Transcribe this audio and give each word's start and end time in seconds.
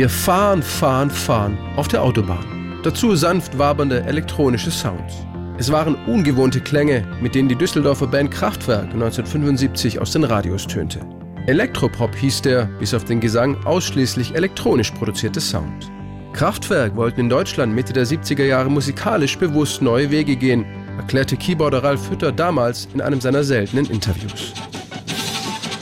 Wir 0.00 0.08
fahren, 0.08 0.62
fahren, 0.62 1.10
fahren 1.10 1.58
auf 1.76 1.86
der 1.86 2.02
Autobahn. 2.02 2.80
Dazu 2.82 3.14
sanft 3.14 3.58
wabernde 3.58 4.02
elektronische 4.04 4.70
Sounds. 4.70 5.26
Es 5.58 5.70
waren 5.70 5.94
ungewohnte 6.06 6.62
Klänge, 6.62 7.06
mit 7.20 7.34
denen 7.34 7.50
die 7.50 7.54
Düsseldorfer 7.54 8.06
Band 8.06 8.30
Kraftwerk 8.30 8.94
1975 8.94 10.00
aus 10.00 10.12
den 10.12 10.24
Radios 10.24 10.66
tönte. 10.66 11.00
Elektropop 11.46 12.16
hieß 12.16 12.40
der, 12.40 12.64
bis 12.78 12.94
auf 12.94 13.04
den 13.04 13.20
Gesang, 13.20 13.62
ausschließlich 13.66 14.34
elektronisch 14.34 14.90
produzierte 14.92 15.38
Sound. 15.42 15.92
Kraftwerk 16.32 16.96
wollten 16.96 17.20
in 17.20 17.28
Deutschland 17.28 17.74
Mitte 17.74 17.92
der 17.92 18.06
70er 18.06 18.46
Jahre 18.46 18.70
musikalisch 18.70 19.36
bewusst 19.36 19.82
neue 19.82 20.10
Wege 20.10 20.34
gehen, 20.34 20.64
erklärte 20.96 21.36
Keyboarder 21.36 21.84
Ralf 21.84 22.08
Hütter 22.08 22.32
damals 22.32 22.88
in 22.94 23.02
einem 23.02 23.20
seiner 23.20 23.44
seltenen 23.44 23.84
Interviews. 23.84 24.54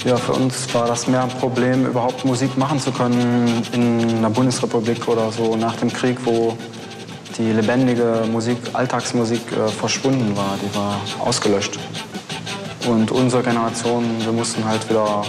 Ja, 0.04 0.16
für 0.16 0.32
uns 0.32 0.72
war 0.72 0.86
das 0.86 1.08
mehr 1.08 1.24
ein 1.24 1.28
Problem, 1.28 1.84
überhaupt 1.84 2.24
Musik 2.24 2.56
machen 2.56 2.78
zu 2.78 2.92
können 2.92 3.62
in 3.72 4.22
der 4.22 4.30
Bundesrepublik 4.30 5.08
oder 5.08 5.32
so 5.32 5.56
nach 5.56 5.76
dem 5.76 5.92
Krieg, 5.92 6.16
wo 6.24 6.56
die 7.36 7.52
lebendige 7.52 8.24
Musik, 8.30 8.58
Alltagsmusik 8.72 9.40
äh, 9.52 9.68
verschwunden 9.68 10.36
war. 10.36 10.56
Die 10.62 10.74
war 10.76 11.00
ausgelöscht. 11.18 11.78
Und 12.86 13.10
unsere 13.10 13.42
Generation, 13.42 14.04
wir 14.24 14.32
mussten 14.32 14.64
halt 14.64 14.88
wieder 14.88 15.24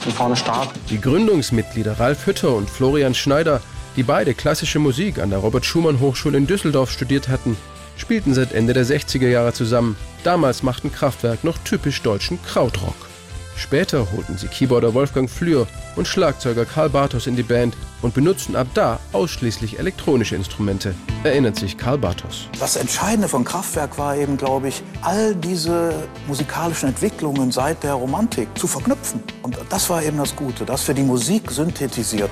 von 0.00 0.12
vorne 0.12 0.36
starten. 0.36 0.78
Die 0.90 1.00
Gründungsmitglieder 1.00 1.98
Ralf 1.98 2.26
Hütter 2.26 2.54
und 2.54 2.68
Florian 2.68 3.14
Schneider, 3.14 3.60
die 3.96 4.02
beide 4.02 4.34
klassische 4.34 4.80
Musik 4.80 5.18
an 5.20 5.30
der 5.30 5.38
Robert 5.38 5.64
Schumann 5.64 6.00
Hochschule 6.00 6.36
in 6.36 6.46
Düsseldorf 6.46 6.90
studiert 6.90 7.28
hatten, 7.28 7.56
spielten 7.96 8.34
seit 8.34 8.52
Ende 8.52 8.72
der 8.72 8.84
60er 8.84 9.28
Jahre 9.28 9.52
zusammen. 9.52 9.96
Damals 10.24 10.62
machten 10.62 10.92
Kraftwerk 10.92 11.44
noch 11.44 11.58
typisch 11.58 12.02
deutschen 12.02 12.42
Krautrock. 12.42 13.13
Später 13.56 14.10
holten 14.12 14.36
sie 14.36 14.48
Keyboarder 14.48 14.94
Wolfgang 14.94 15.30
Flür 15.30 15.66
und 15.96 16.06
Schlagzeuger 16.08 16.64
Karl 16.64 16.90
Bartos 16.90 17.26
in 17.26 17.36
die 17.36 17.42
Band 17.42 17.76
und 18.02 18.14
benutzten 18.14 18.56
ab 18.56 18.66
da 18.74 19.00
ausschließlich 19.12 19.78
elektronische 19.78 20.36
Instrumente, 20.36 20.94
erinnert 21.22 21.56
sich 21.56 21.78
Karl 21.78 21.98
Bartos. 21.98 22.48
Das 22.58 22.76
Entscheidende 22.76 23.28
von 23.28 23.44
Kraftwerk 23.44 23.96
war 23.98 24.16
eben, 24.16 24.36
glaube 24.36 24.68
ich, 24.68 24.82
all 25.02 25.34
diese 25.34 25.94
musikalischen 26.26 26.88
Entwicklungen 26.88 27.52
seit 27.52 27.82
der 27.82 27.94
Romantik 27.94 28.48
zu 28.58 28.66
verknüpfen. 28.66 29.22
Und 29.42 29.56
das 29.70 29.88
war 29.88 30.02
eben 30.02 30.18
das 30.18 30.34
Gute, 30.36 30.64
dass 30.64 30.86
wir 30.86 30.94
die 30.94 31.02
Musik 31.02 31.50
synthetisiert. 31.50 32.30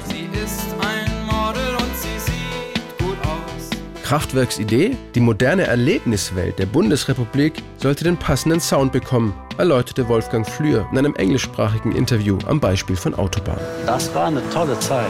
Kraftwerks 4.13 4.59
Idee, 4.59 4.95
die 5.15 5.21
moderne 5.21 5.67
Erlebniswelt 5.67 6.59
der 6.59 6.67
Bundesrepublik 6.67 7.63
sollte 7.79 8.05
den 8.05 8.19
passenden 8.19 8.61
Sound 8.61 8.93
bekommen, 8.93 9.33
erläuterte 9.57 10.07
Wolfgang 10.07 10.47
Flür 10.47 10.87
in 10.93 10.99
einem 10.99 11.15
englischsprachigen 11.15 11.93
Interview 11.93 12.37
am 12.47 12.61
Beispiel 12.61 12.95
von 12.95 13.15
Autobahn. 13.15 13.57
Das 13.87 14.15
war 14.15 14.27
eine 14.27 14.43
tolle 14.51 14.79
Zeit. 14.81 15.07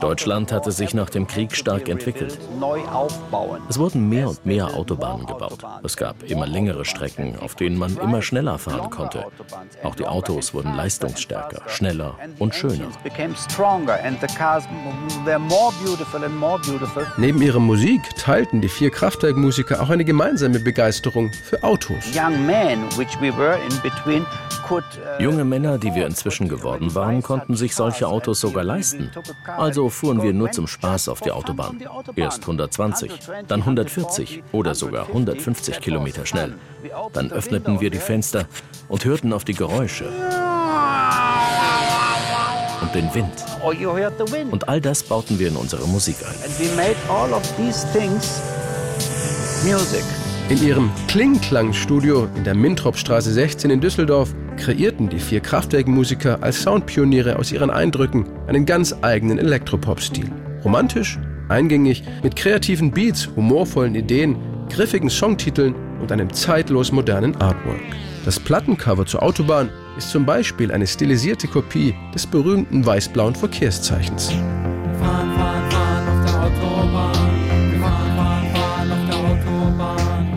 Deutschland 0.00 0.52
hatte 0.52 0.70
sich 0.70 0.94
nach 0.94 1.10
dem 1.10 1.26
Krieg 1.26 1.56
stark 1.56 1.88
entwickelt. 1.88 2.38
Neu 2.60 2.80
aufbauen. 2.82 3.60
Es 3.68 3.80
wurden 3.80 4.08
mehr 4.08 4.28
und 4.28 4.46
mehr 4.46 4.74
Autobahnen 4.74 5.26
gebaut. 5.26 5.58
Es 5.82 5.96
gab 5.96 6.22
immer 6.22 6.46
längere 6.46 6.84
Strecken, 6.84 7.36
auf 7.40 7.56
denen 7.56 7.76
man 7.76 7.96
immer 7.96 8.22
schneller 8.22 8.58
fahren 8.58 8.90
konnte. 8.90 9.24
Auch 9.82 9.96
die 9.96 10.06
Autos 10.06 10.54
wurden 10.54 10.74
leistungsstärker, 10.74 11.62
schneller 11.66 12.14
und 12.38 12.54
schöner. 12.54 12.86
Neben 17.16 17.42
ihrer 17.42 17.60
Musik 17.60 18.02
teilten 18.16 18.60
die 18.60 18.68
vier 18.68 18.90
Kraftwerkmusiker 18.90 19.82
auch 19.82 19.90
eine 19.90 20.04
gemeinsame 20.04 20.60
Begeisterung 20.60 21.32
für 21.32 21.64
Autos. 21.64 22.04
Junge 25.18 25.44
Männer, 25.44 25.78
die 25.78 25.94
wir 25.94 26.06
inzwischen 26.06 26.48
geworden 26.48 26.94
waren, 26.94 27.22
konnten 27.22 27.56
sich 27.56 27.74
solche 27.74 28.06
Autos 28.08 28.40
sogar 28.40 28.64
leisten. 28.64 29.10
Also 29.56 29.88
fuhren 29.88 30.22
wir 30.22 30.32
nur 30.32 30.50
zum 30.52 30.66
Spaß 30.66 31.08
auf 31.08 31.20
die 31.20 31.30
Autobahn. 31.30 31.82
Erst 32.16 32.42
120, 32.42 33.12
dann 33.46 33.60
140 33.60 34.42
oder 34.52 34.74
sogar 34.74 35.06
150 35.08 35.80
Kilometer 35.80 36.26
schnell. 36.26 36.54
Dann 37.12 37.30
öffneten 37.30 37.80
wir 37.80 37.90
die 37.90 37.98
Fenster 37.98 38.46
und 38.88 39.04
hörten 39.04 39.32
auf 39.32 39.44
die 39.44 39.54
Geräusche 39.54 40.06
und 42.80 42.94
den 42.94 43.12
Wind. 43.14 43.44
Und 44.52 44.68
all 44.68 44.80
das 44.80 45.02
bauten 45.02 45.38
wir 45.38 45.48
in 45.48 45.56
unsere 45.56 45.86
Musik 45.86 46.16
ein. 46.24 46.34
In 50.48 50.62
ihrem 50.62 50.90
Klingklang-Studio 51.08 52.26
in 52.34 52.42
der 52.42 52.54
Mintropstraße 52.54 53.30
16 53.30 53.70
in 53.70 53.82
Düsseldorf 53.82 54.34
kreierten 54.56 55.10
die 55.10 55.18
vier 55.18 55.40
Kraftwerkmusiker 55.40 56.42
als 56.42 56.62
Soundpioniere 56.62 57.38
aus 57.38 57.52
ihren 57.52 57.68
Eindrücken 57.68 58.24
einen 58.46 58.64
ganz 58.64 58.94
eigenen 59.02 59.38
Elektropop-Stil. 59.38 60.30
Romantisch, 60.64 61.18
eingängig, 61.50 62.02
mit 62.22 62.34
kreativen 62.34 62.90
Beats, 62.92 63.28
humorvollen 63.36 63.94
Ideen, 63.94 64.38
griffigen 64.70 65.10
Songtiteln 65.10 65.74
und 66.00 66.12
einem 66.12 66.32
zeitlos 66.32 66.92
modernen 66.92 67.36
Artwork. 67.36 67.80
Das 68.24 68.40
Plattencover 68.40 69.04
zur 69.04 69.22
Autobahn 69.22 69.68
ist 69.98 70.10
zum 70.10 70.24
Beispiel 70.24 70.72
eine 70.72 70.86
stilisierte 70.86 71.46
Kopie 71.46 71.94
des 72.14 72.26
berühmten 72.26 72.86
weiß-blauen 72.86 73.34
Verkehrszeichens. 73.34 74.32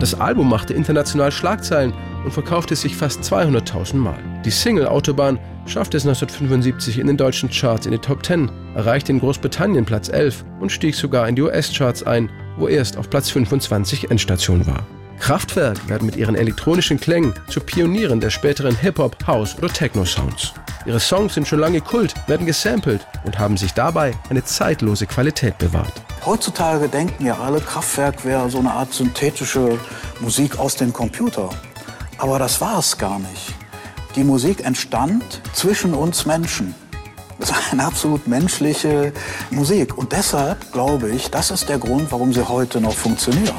Das 0.02 0.18
Album 0.18 0.48
machte 0.48 0.74
international 0.74 1.30
Schlagzeilen 1.30 1.94
und 2.24 2.32
verkaufte 2.32 2.74
sich 2.74 2.96
fast 2.96 3.22
200.000 3.22 3.94
Mal. 3.94 4.18
Die 4.44 4.50
Single 4.50 4.88
Autobahn 4.88 5.38
schaffte 5.66 5.96
es 5.96 6.04
1975 6.04 6.98
in 6.98 7.06
den 7.06 7.16
deutschen 7.16 7.48
Charts 7.48 7.86
in 7.86 7.92
die 7.92 7.98
Top 7.98 8.26
10, 8.26 8.50
erreichte 8.74 9.12
in 9.12 9.20
Großbritannien 9.20 9.84
Platz 9.84 10.08
11 10.08 10.44
und 10.58 10.72
stieg 10.72 10.96
sogar 10.96 11.28
in 11.28 11.36
die 11.36 11.42
US-Charts 11.42 12.02
ein, 12.02 12.28
wo 12.56 12.66
erst 12.66 12.96
auf 12.96 13.10
Platz 13.10 13.30
25 13.30 14.10
Endstation 14.10 14.66
war. 14.66 14.84
Kraftwerk 15.18 15.88
werden 15.88 16.06
mit 16.06 16.16
ihren 16.16 16.34
elektronischen 16.34 16.98
Klängen 16.98 17.34
zu 17.48 17.60
Pionieren 17.60 18.20
der 18.20 18.30
späteren 18.30 18.76
Hip-Hop, 18.76 19.16
House 19.26 19.56
oder 19.56 19.68
Techno-Sounds. 19.68 20.52
Ihre 20.84 20.98
Songs 20.98 21.34
sind 21.34 21.46
schon 21.46 21.60
lange 21.60 21.80
Kult, 21.80 22.14
werden 22.26 22.46
gesampelt 22.46 23.06
und 23.24 23.38
haben 23.38 23.56
sich 23.56 23.72
dabei 23.72 24.12
eine 24.30 24.44
zeitlose 24.44 25.06
Qualität 25.06 25.56
bewahrt. 25.58 25.92
Heutzutage 26.26 26.88
denken 26.88 27.26
ja 27.26 27.38
alle, 27.38 27.60
Kraftwerk 27.60 28.24
wäre 28.24 28.50
so 28.50 28.58
eine 28.58 28.72
Art 28.72 28.92
synthetische 28.92 29.78
Musik 30.20 30.58
aus 30.58 30.76
dem 30.76 30.92
Computer. 30.92 31.50
Aber 32.18 32.38
das 32.38 32.60
war 32.60 32.78
es 32.78 32.98
gar 32.98 33.18
nicht. 33.18 33.54
Die 34.16 34.24
Musik 34.24 34.64
entstand 34.64 35.40
zwischen 35.52 35.94
uns 35.94 36.26
Menschen. 36.26 36.74
Das 37.38 37.50
ist 37.50 37.72
eine 37.72 37.84
absolut 37.84 38.28
menschliche 38.28 39.12
Musik. 39.50 39.98
Und 39.98 40.12
deshalb 40.12 40.70
glaube 40.72 41.10
ich, 41.10 41.30
das 41.30 41.50
ist 41.50 41.68
der 41.68 41.78
Grund, 41.78 42.12
warum 42.12 42.32
sie 42.32 42.46
heute 42.46 42.80
noch 42.80 42.94
funktioniert. 42.94 43.54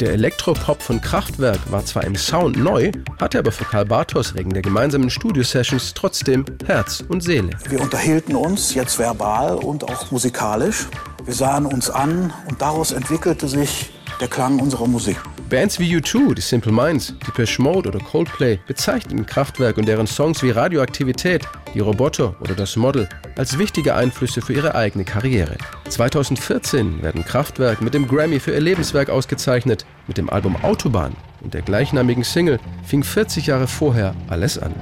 Der 0.00 0.12
Elektropop 0.12 0.80
von 0.80 1.00
Kraftwerk 1.00 1.58
war 1.72 1.84
zwar 1.84 2.04
im 2.04 2.14
Sound 2.14 2.56
neu, 2.56 2.92
hatte 3.20 3.40
aber 3.40 3.50
für 3.50 3.64
Karl 3.64 3.84
Bartos 3.84 4.32
wegen 4.36 4.50
der 4.50 4.62
gemeinsamen 4.62 5.10
Studio-Sessions 5.10 5.92
trotzdem 5.92 6.44
Herz 6.66 7.02
und 7.08 7.24
Seele. 7.24 7.50
Wir 7.68 7.80
unterhielten 7.80 8.36
uns 8.36 8.74
jetzt 8.74 9.00
verbal 9.00 9.56
und 9.56 9.82
auch 9.82 10.12
musikalisch. 10.12 10.86
Wir 11.24 11.34
sahen 11.34 11.66
uns 11.66 11.90
an 11.90 12.32
und 12.48 12.62
daraus 12.62 12.92
entwickelte 12.92 13.48
sich 13.48 13.90
der 14.20 14.28
Klang 14.28 14.60
unserer 14.60 14.86
Musik. 14.86 15.16
Bands 15.48 15.80
wie 15.80 15.96
U2, 15.96 16.34
die 16.34 16.42
Simple 16.42 16.72
Minds, 16.72 17.14
Depeche 17.26 17.60
Mode 17.60 17.88
oder 17.88 17.98
Coldplay 17.98 18.58
bezeichneten 18.66 19.26
Kraftwerk 19.26 19.78
und 19.78 19.88
deren 19.88 20.06
Songs 20.06 20.42
wie 20.42 20.50
Radioaktivität, 20.50 21.44
die 21.74 21.80
Roboter 21.80 22.34
oder 22.40 22.54
das 22.54 22.76
Model 22.76 23.08
als 23.36 23.58
wichtige 23.58 23.94
Einflüsse 23.94 24.42
für 24.42 24.52
ihre 24.52 24.74
eigene 24.74 25.04
Karriere. 25.04 25.56
2014 25.88 27.02
werden 27.02 27.24
Kraftwerk 27.24 27.80
mit 27.80 27.94
dem 27.94 28.08
Grammy 28.08 28.40
für 28.40 28.52
ihr 28.52 28.60
Lebenswerk 28.60 29.10
ausgezeichnet. 29.10 29.84
Mit 30.06 30.18
dem 30.18 30.30
Album 30.30 30.56
Autobahn 30.62 31.14
und 31.40 31.54
der 31.54 31.62
gleichnamigen 31.62 32.24
Single 32.24 32.58
fing 32.84 33.02
40 33.02 33.46
Jahre 33.46 33.66
vorher 33.66 34.14
alles 34.28 34.58
an. 34.58 34.74